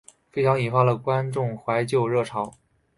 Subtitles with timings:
[0.31, 2.51] 费翔引发了观众怀旧热潮。